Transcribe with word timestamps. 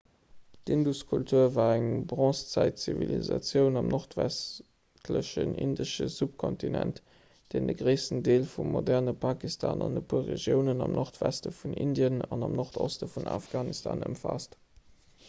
d'induskultur 0.67 1.49
war 1.57 1.73
eng 1.79 1.89
bronzezäitzivilisatioun 2.11 3.75
am 3.81 3.89
nordwestlechen 3.95 5.51
indesche 5.65 6.07
subkontinent 6.13 7.01
deen 7.55 7.69
de 7.71 7.75
gréissten 7.83 8.23
deel 8.29 8.49
vum 8.53 8.73
moderne 8.77 9.13
pakistan 9.27 9.83
an 9.89 9.99
e 10.01 10.03
puer 10.13 10.27
regiounen 10.31 10.81
am 10.87 10.95
nordweste 11.01 11.51
vun 11.59 11.75
indien 11.85 12.19
an 12.31 12.47
am 12.49 12.57
nordoste 12.63 13.11
vun 13.17 13.29
afghanistan 13.37 14.03
ëmfaasst 14.09 14.57